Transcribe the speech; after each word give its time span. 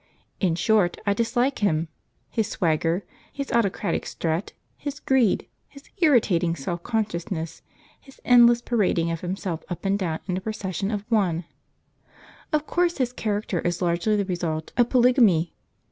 In 0.39 0.55
short, 0.55 0.97
I 1.05 1.13
dislike 1.13 1.59
him; 1.59 1.87
his 2.31 2.47
swagger, 2.47 3.05
his 3.31 3.51
autocratic 3.51 4.07
strut, 4.07 4.51
his 4.75 4.99
greed, 4.99 5.45
his 5.67 5.83
irritating 5.97 6.55
self 6.55 6.81
consciousness, 6.81 7.61
his 7.99 8.19
endless 8.25 8.63
parading 8.63 9.11
of 9.11 9.21
himself 9.21 9.63
up 9.69 9.85
and 9.85 9.99
down 9.99 10.17
in 10.25 10.37
a 10.37 10.41
procession 10.41 10.89
of 10.89 11.05
one. 11.09 11.45
Of 12.51 12.65
course 12.65 12.97
his 12.97 13.13
character 13.13 13.59
is 13.59 13.79
largely 13.79 14.15
the 14.15 14.25
result 14.25 14.71
of 14.75 14.89
polygamy. 14.89 15.53